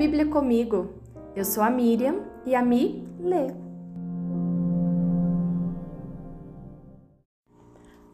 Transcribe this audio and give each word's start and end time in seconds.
Bíblia 0.00 0.24
comigo. 0.24 0.94
Eu 1.36 1.44
sou 1.44 1.62
a 1.62 1.68
Miriam 1.68 2.24
e 2.46 2.54
a 2.54 2.64
Mi 2.64 3.06
lê. 3.20 3.48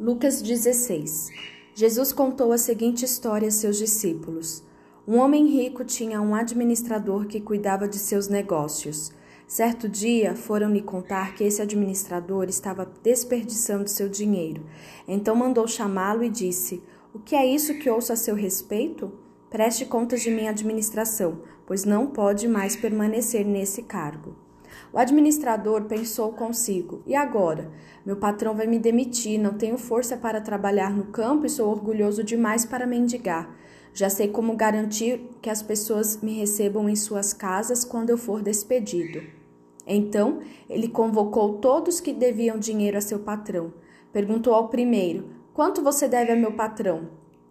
Lucas 0.00 0.42
16 0.42 1.30
Jesus 1.76 2.12
contou 2.12 2.50
a 2.50 2.58
seguinte 2.58 3.04
história 3.04 3.46
a 3.46 3.52
seus 3.52 3.78
discípulos. 3.78 4.64
Um 5.06 5.18
homem 5.18 5.46
rico 5.46 5.84
tinha 5.84 6.20
um 6.20 6.34
administrador 6.34 7.28
que 7.28 7.40
cuidava 7.40 7.86
de 7.86 8.00
seus 8.00 8.26
negócios. 8.26 9.12
Certo 9.46 9.88
dia, 9.88 10.34
foram-lhe 10.34 10.82
contar 10.82 11.36
que 11.36 11.44
esse 11.44 11.62
administrador 11.62 12.48
estava 12.48 12.84
desperdiçando 13.00 13.88
seu 13.88 14.08
dinheiro. 14.08 14.66
Então 15.06 15.36
mandou 15.36 15.68
chamá-lo 15.68 16.24
e 16.24 16.28
disse: 16.28 16.82
O 17.14 17.20
que 17.20 17.36
é 17.36 17.46
isso 17.46 17.78
que 17.78 17.88
ouço 17.88 18.12
a 18.12 18.16
seu 18.16 18.34
respeito? 18.34 19.24
Preste 19.50 19.86
contas 19.86 20.22
de 20.22 20.30
minha 20.30 20.50
administração, 20.50 21.42
pois 21.66 21.84
não 21.84 22.08
pode 22.08 22.48
mais 22.48 22.74
permanecer 22.74 23.46
nesse 23.46 23.82
cargo. 23.82 24.34
O 24.92 24.98
administrador 24.98 25.84
pensou 25.84 26.32
consigo: 26.32 27.02
e 27.06 27.14
agora? 27.14 27.70
Meu 28.04 28.16
patrão 28.16 28.54
vai 28.54 28.66
me 28.66 28.78
demitir, 28.78 29.38
não 29.38 29.54
tenho 29.54 29.78
força 29.78 30.16
para 30.16 30.40
trabalhar 30.40 30.90
no 30.90 31.06
campo 31.06 31.46
e 31.46 31.50
sou 31.50 31.70
orgulhoso 31.70 32.24
demais 32.24 32.64
para 32.64 32.86
mendigar. 32.86 33.56
Já 33.94 34.10
sei 34.10 34.28
como 34.28 34.56
garantir 34.56 35.20
que 35.40 35.48
as 35.48 35.62
pessoas 35.62 36.20
me 36.20 36.34
recebam 36.34 36.88
em 36.88 36.96
suas 36.96 37.32
casas 37.32 37.84
quando 37.84 38.10
eu 38.10 38.18
for 38.18 38.42
despedido. 38.42 39.22
Então, 39.86 40.40
ele 40.68 40.88
convocou 40.88 41.58
todos 41.58 42.00
que 42.00 42.12
deviam 42.12 42.58
dinheiro 42.58 42.98
a 42.98 43.00
seu 43.00 43.20
patrão. 43.20 43.72
Perguntou 44.12 44.52
ao 44.54 44.68
primeiro: 44.68 45.30
Quanto 45.54 45.82
você 45.82 46.08
deve 46.08 46.32
a 46.32 46.36
meu 46.36 46.52
patrão? 46.52 47.08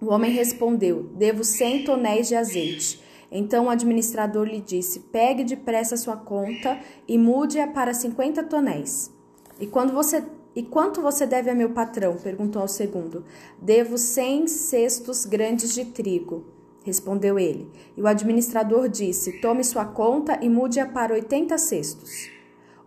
O 0.00 0.10
homem 0.10 0.30
respondeu: 0.30 1.04
Devo 1.14 1.42
cem 1.42 1.84
tonéis 1.84 2.28
de 2.28 2.34
azeite. 2.34 3.02
Então 3.30 3.66
o 3.66 3.70
administrador 3.70 4.46
lhe 4.46 4.60
disse: 4.60 5.00
Pegue 5.00 5.44
depressa 5.44 5.96
sua 5.96 6.16
conta 6.16 6.78
e 7.06 7.18
mude-a 7.18 7.66
para 7.66 7.92
cinquenta 7.92 8.42
tonéis. 8.42 9.12
E 9.60 9.66
quando 9.66 9.92
você 9.92 10.22
e 10.54 10.62
quanto 10.62 11.00
você 11.00 11.26
deve 11.26 11.50
a 11.50 11.54
meu 11.54 11.70
patrão? 11.70 12.16
perguntou 12.16 12.62
ao 12.62 12.68
segundo. 12.68 13.24
Devo 13.60 13.98
cem 13.98 14.46
cestos 14.46 15.24
grandes 15.24 15.74
de 15.74 15.84
trigo, 15.84 16.46
respondeu 16.84 17.38
ele. 17.38 17.70
E 17.96 18.02
o 18.02 18.06
administrador 18.06 18.88
disse: 18.88 19.40
Tome 19.40 19.62
sua 19.62 19.84
conta 19.84 20.38
e 20.42 20.48
mude-a 20.48 20.86
para 20.86 21.14
oitenta 21.14 21.58
cestos. 21.58 22.30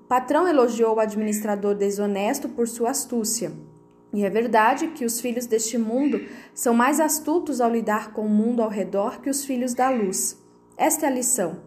O 0.04 0.08
patrão 0.08 0.48
elogiou 0.48 0.96
o 0.96 1.00
administrador 1.00 1.76
desonesto 1.76 2.50
por 2.50 2.68
sua 2.68 2.90
astúcia. 2.90 3.52
E 4.14 4.26
é 4.26 4.30
verdade 4.30 4.88
que 4.90 5.06
os 5.06 5.22
filhos 5.22 5.46
deste 5.46 5.78
mundo 5.78 6.26
são 6.54 6.74
mais 6.74 7.00
astutos 7.00 7.62
ao 7.62 7.72
lidar 7.72 8.14
com 8.14 8.26
o 8.26 8.30
mundo 8.30 8.62
ao 8.62 8.70
redor 8.70 9.22
que 9.22 9.30
os 9.30 9.46
filhos 9.46 9.74
da 9.74 9.90
luz. 9.90 10.38
Esta 10.76 11.06
é 11.06 11.10
a 11.10 11.14
lição. 11.14 11.62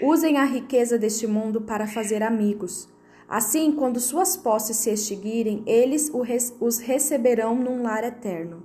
Usem 0.00 0.38
a 0.38 0.44
riqueza 0.44 0.96
deste 0.96 1.26
mundo 1.26 1.62
para 1.62 1.86
fazer 1.86 2.22
amigos. 2.22 2.88
Assim, 3.28 3.72
quando 3.72 4.00
suas 4.00 4.36
posses 4.36 4.76
se 4.76 4.90
extinguirem, 4.90 5.62
eles 5.66 6.10
os 6.60 6.78
receberão 6.78 7.54
num 7.54 7.82
lar 7.82 8.04
eterno. 8.04 8.62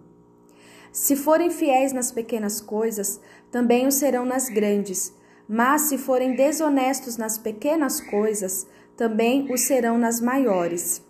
Se 0.91 1.15
forem 1.15 1.49
fiéis 1.49 1.91
nas 1.93 2.11
pequenas 2.11 2.61
coisas, 2.61 3.19
também 3.51 3.85
o 3.85 3.91
serão 3.91 4.25
nas 4.25 4.49
grandes. 4.49 5.13
Mas 5.47 5.83
se 5.83 5.97
forem 5.97 6.35
desonestos 6.35 7.17
nas 7.17 7.37
pequenas 7.37 7.99
coisas, 8.01 8.65
também 8.97 9.51
o 9.51 9.57
serão 9.57 9.97
nas 9.97 10.21
maiores. 10.21 11.04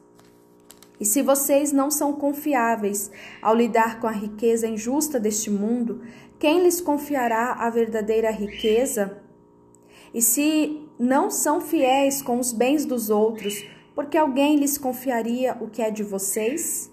E 1.00 1.06
se 1.06 1.22
vocês 1.22 1.72
não 1.72 1.92
são 1.92 2.14
confiáveis 2.14 3.12
ao 3.42 3.56
lidar 3.56 4.00
com 4.00 4.08
a 4.08 4.12
riqueza 4.12 4.68
injusta 4.68 5.20
deste 5.20 5.50
mundo, 5.50 6.02
quem 6.40 6.64
lhes 6.64 6.80
confiará 6.80 7.54
a 7.54 7.70
verdadeira 7.70 8.32
riqueza? 8.32 9.22
E 10.14 10.22
se 10.22 10.82
não 10.98 11.30
são 11.30 11.60
fiéis 11.60 12.22
com 12.22 12.40
os 12.40 12.54
bens 12.54 12.86
dos 12.86 13.10
outros, 13.10 13.66
porque 13.94 14.18
alguém 14.18 14.56
lhes 14.56 14.78
confiaria 14.78 15.58
o 15.60 15.68
que 15.68 15.82
é 15.82 15.92
de 15.92 16.04
vocês? 16.04 16.92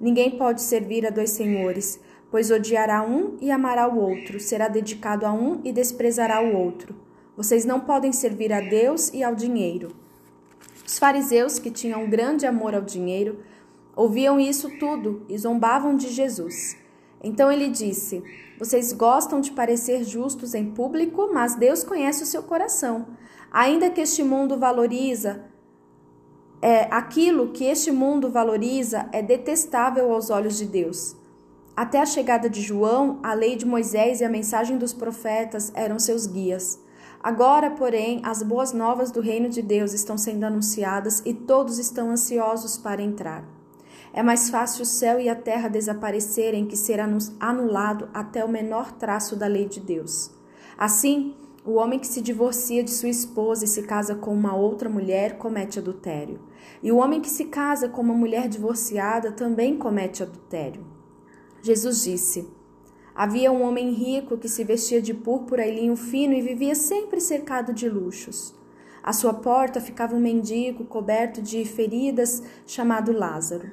Ninguém 0.00 0.38
pode 0.38 0.62
servir 0.62 1.06
a 1.06 1.10
dois 1.10 1.30
senhores, 1.30 2.00
pois 2.30 2.50
odiará 2.50 3.02
um 3.02 3.36
e 3.40 3.50
amará 3.50 3.86
o 3.86 3.98
outro, 3.98 4.40
será 4.40 4.68
dedicado 4.68 5.26
a 5.26 5.32
um 5.32 5.60
e 5.64 5.72
desprezará 5.72 6.42
o 6.42 6.56
outro. 6.56 6.94
Vocês 7.36 7.64
não 7.64 7.80
podem 7.80 8.12
servir 8.12 8.52
a 8.52 8.60
Deus 8.60 9.12
e 9.12 9.22
ao 9.22 9.34
dinheiro. 9.34 10.01
Os 10.92 10.98
fariseus, 10.98 11.58
que 11.58 11.70
tinham 11.70 12.06
grande 12.10 12.44
amor 12.44 12.74
ao 12.74 12.82
dinheiro, 12.82 13.38
ouviam 13.96 14.38
isso 14.38 14.68
tudo 14.78 15.24
e 15.26 15.38
zombavam 15.38 15.96
de 15.96 16.10
Jesus. 16.10 16.76
Então 17.22 17.50
ele 17.50 17.68
disse: 17.68 18.22
Vocês 18.58 18.92
gostam 18.92 19.40
de 19.40 19.52
parecer 19.52 20.04
justos 20.04 20.52
em 20.52 20.70
público, 20.70 21.30
mas 21.32 21.54
Deus 21.54 21.82
conhece 21.82 22.24
o 22.24 22.26
seu 22.26 22.42
coração. 22.42 23.06
Ainda 23.50 23.88
que 23.88 24.02
este 24.02 24.22
mundo 24.22 24.58
valoriza 24.58 25.42
é, 26.60 26.86
aquilo 26.90 27.52
que 27.52 27.64
este 27.64 27.90
mundo 27.90 28.30
valoriza 28.30 29.08
é 29.12 29.22
detestável 29.22 30.12
aos 30.12 30.28
olhos 30.28 30.58
de 30.58 30.66
Deus. 30.66 31.16
Até 31.74 32.02
a 32.02 32.04
chegada 32.04 32.50
de 32.50 32.60
João, 32.60 33.18
a 33.22 33.32
lei 33.32 33.56
de 33.56 33.64
Moisés 33.64 34.20
e 34.20 34.26
a 34.26 34.28
mensagem 34.28 34.76
dos 34.76 34.92
profetas 34.92 35.72
eram 35.74 35.98
seus 35.98 36.26
guias. 36.26 36.78
Agora, 37.22 37.70
porém, 37.70 38.20
as 38.24 38.42
boas 38.42 38.72
novas 38.72 39.12
do 39.12 39.20
reino 39.20 39.48
de 39.48 39.62
Deus 39.62 39.92
estão 39.92 40.18
sendo 40.18 40.44
anunciadas 40.44 41.22
e 41.24 41.32
todos 41.32 41.78
estão 41.78 42.10
ansiosos 42.10 42.76
para 42.76 43.00
entrar. 43.00 43.44
É 44.12 44.22
mais 44.22 44.50
fácil 44.50 44.82
o 44.82 44.86
céu 44.86 45.20
e 45.20 45.28
a 45.28 45.36
terra 45.36 45.68
desaparecerem 45.68 46.66
que 46.66 46.76
ser 46.76 46.98
anulado 47.38 48.08
até 48.12 48.44
o 48.44 48.48
menor 48.48 48.90
traço 48.92 49.36
da 49.36 49.46
lei 49.46 49.66
de 49.66 49.78
Deus. 49.78 50.32
Assim, 50.76 51.36
o 51.64 51.74
homem 51.74 51.98
que 51.98 52.08
se 52.08 52.20
divorcia 52.20 52.82
de 52.82 52.90
sua 52.90 53.08
esposa 53.08 53.64
e 53.64 53.68
se 53.68 53.84
casa 53.84 54.16
com 54.16 54.34
uma 54.34 54.56
outra 54.56 54.88
mulher 54.88 55.38
comete 55.38 55.78
adultério. 55.78 56.40
E 56.82 56.90
o 56.90 56.96
homem 56.96 57.20
que 57.20 57.30
se 57.30 57.44
casa 57.44 57.88
com 57.88 58.02
uma 58.02 58.14
mulher 58.14 58.48
divorciada 58.48 59.30
também 59.30 59.78
comete 59.78 60.24
adultério. 60.24 60.84
Jesus 61.62 62.02
disse: 62.02 62.50
Havia 63.14 63.52
um 63.52 63.62
homem 63.62 63.92
rico 63.92 64.38
que 64.38 64.48
se 64.48 64.64
vestia 64.64 65.00
de 65.02 65.12
púrpura 65.12 65.66
e 65.66 65.74
linho 65.74 65.96
fino 65.96 66.32
e 66.32 66.40
vivia 66.40 66.74
sempre 66.74 67.20
cercado 67.20 67.72
de 67.72 67.88
luxos. 67.88 68.54
À 69.02 69.12
sua 69.12 69.34
porta 69.34 69.80
ficava 69.80 70.14
um 70.14 70.20
mendigo 70.20 70.84
coberto 70.84 71.42
de 71.42 71.64
feridas 71.64 72.42
chamado 72.66 73.12
Lázaro. 73.12 73.70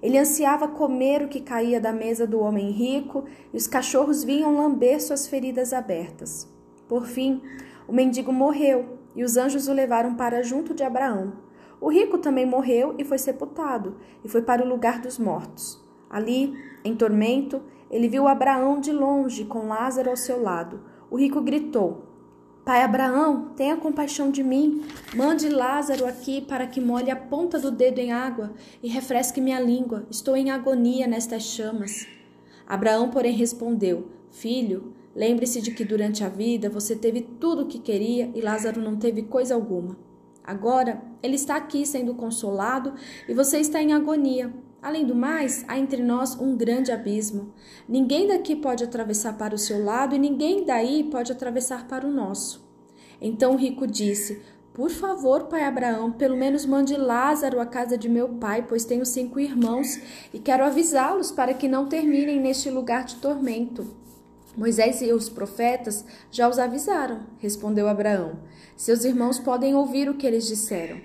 Ele 0.00 0.16
ansiava 0.16 0.68
comer 0.68 1.22
o 1.22 1.28
que 1.28 1.40
caía 1.40 1.80
da 1.80 1.92
mesa 1.92 2.26
do 2.26 2.38
homem 2.38 2.70
rico 2.70 3.24
e 3.52 3.56
os 3.56 3.66
cachorros 3.66 4.24
vinham 4.24 4.56
lamber 4.56 5.02
suas 5.02 5.26
feridas 5.26 5.72
abertas. 5.72 6.48
Por 6.88 7.04
fim, 7.04 7.42
o 7.86 7.92
mendigo 7.92 8.32
morreu 8.32 8.98
e 9.14 9.24
os 9.24 9.36
anjos 9.36 9.68
o 9.68 9.72
levaram 9.72 10.14
para 10.14 10.42
junto 10.42 10.72
de 10.72 10.84
Abraão. 10.84 11.32
O 11.80 11.90
rico 11.90 12.18
também 12.18 12.46
morreu 12.46 12.94
e 12.98 13.04
foi 13.04 13.18
sepultado, 13.18 13.96
e 14.24 14.28
foi 14.28 14.42
para 14.42 14.64
o 14.64 14.68
lugar 14.68 15.00
dos 15.00 15.18
mortos. 15.18 15.84
Ali, 16.10 16.56
em 16.84 16.94
tormento, 16.94 17.62
ele 17.90 18.08
viu 18.08 18.28
Abraão 18.28 18.80
de 18.80 18.92
longe, 18.92 19.44
com 19.44 19.68
Lázaro 19.68 20.10
ao 20.10 20.16
seu 20.16 20.42
lado. 20.42 20.80
O 21.10 21.16
rico 21.16 21.40
gritou: 21.40 22.04
Pai 22.64 22.82
Abraão, 22.82 23.50
tenha 23.56 23.76
compaixão 23.76 24.30
de 24.30 24.42
mim. 24.42 24.82
Mande 25.14 25.48
Lázaro 25.48 26.06
aqui 26.06 26.40
para 26.40 26.66
que 26.66 26.80
molhe 26.80 27.10
a 27.10 27.16
ponta 27.16 27.58
do 27.58 27.70
dedo 27.70 27.98
em 27.98 28.12
água 28.12 28.52
e 28.82 28.88
refresque 28.88 29.40
minha 29.40 29.60
língua. 29.60 30.06
Estou 30.10 30.36
em 30.36 30.50
agonia 30.50 31.06
nestas 31.06 31.44
chamas. 31.44 32.06
Abraão, 32.66 33.10
porém, 33.10 33.32
respondeu: 33.32 34.08
Filho, 34.30 34.92
Lembre-se 35.18 35.60
de 35.60 35.72
que 35.72 35.84
durante 35.84 36.22
a 36.22 36.28
vida 36.28 36.70
você 36.70 36.94
teve 36.94 37.22
tudo 37.22 37.62
o 37.62 37.66
que 37.66 37.80
queria 37.80 38.30
e 38.36 38.40
Lázaro 38.40 38.80
não 38.80 38.96
teve 38.96 39.22
coisa 39.22 39.52
alguma. 39.52 39.98
Agora, 40.44 41.02
ele 41.20 41.34
está 41.34 41.56
aqui 41.56 41.84
sendo 41.84 42.14
consolado 42.14 42.94
e 43.28 43.34
você 43.34 43.58
está 43.58 43.82
em 43.82 43.92
agonia. 43.92 44.54
Além 44.80 45.04
do 45.04 45.14
mais, 45.14 45.64
há 45.66 45.76
entre 45.76 46.02
nós 46.02 46.38
um 46.38 46.56
grande 46.56 46.92
abismo. 46.92 47.52
Ninguém 47.88 48.28
daqui 48.28 48.54
pode 48.54 48.84
atravessar 48.84 49.36
para 49.36 49.54
o 49.54 49.58
seu 49.58 49.84
lado 49.84 50.14
e 50.14 50.18
ninguém 50.18 50.64
daí 50.64 51.02
pode 51.04 51.32
atravessar 51.32 51.88
para 51.88 52.06
o 52.06 52.12
nosso. 52.12 52.64
Então 53.20 53.54
o 53.54 53.56
rico 53.56 53.88
disse: 53.88 54.40
Por 54.72 54.88
favor, 54.88 55.44
pai 55.44 55.64
Abraão, 55.64 56.12
pelo 56.12 56.36
menos 56.36 56.64
mande 56.64 56.96
Lázaro 56.96 57.60
à 57.60 57.66
casa 57.66 57.98
de 57.98 58.08
meu 58.08 58.28
pai, 58.28 58.64
pois 58.68 58.84
tenho 58.84 59.04
cinco 59.04 59.40
irmãos 59.40 60.00
e 60.32 60.38
quero 60.38 60.64
avisá-los 60.64 61.32
para 61.32 61.54
que 61.54 61.66
não 61.66 61.88
terminem 61.88 62.40
neste 62.40 62.70
lugar 62.70 63.04
de 63.04 63.16
tormento. 63.16 63.84
Moisés 64.56 65.02
e 65.02 65.12
os 65.12 65.28
profetas 65.28 66.04
já 66.30 66.48
os 66.48 66.58
avisaram, 66.58 67.20
respondeu 67.38 67.88
Abraão. 67.88 68.38
Seus 68.76 69.04
irmãos 69.04 69.40
podem 69.40 69.74
ouvir 69.74 70.08
o 70.08 70.14
que 70.14 70.26
eles 70.26 70.46
disseram. 70.46 71.00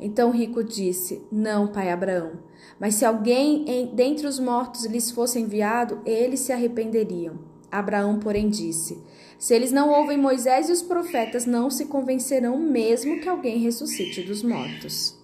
Então 0.00 0.30
rico 0.30 0.62
disse: 0.62 1.22
Não, 1.30 1.66
pai 1.66 1.90
Abraão, 1.90 2.32
mas 2.78 2.94
se 2.94 3.04
alguém 3.04 3.90
dentre 3.92 4.26
os 4.26 4.38
mortos 4.38 4.84
lhes 4.84 5.10
fosse 5.10 5.40
enviado, 5.40 6.00
eles 6.06 6.40
se 6.40 6.52
arrependeriam. 6.52 7.38
Abraão, 7.70 8.18
porém, 8.18 8.48
disse: 8.48 9.02
Se 9.38 9.54
eles 9.54 9.72
não 9.72 9.90
ouvem 9.90 10.16
Moisés 10.16 10.68
e 10.68 10.72
os 10.72 10.82
profetas, 10.82 11.44
não 11.44 11.70
se 11.70 11.86
convencerão 11.86 12.58
mesmo 12.58 13.20
que 13.20 13.28
alguém 13.28 13.58
ressuscite 13.58 14.22
dos 14.22 14.42
mortos. 14.42 15.17